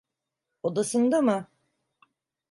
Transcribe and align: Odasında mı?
Odasında 0.63 1.21
mı? 1.21 1.47